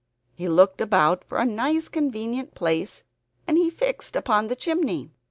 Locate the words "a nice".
1.37-1.87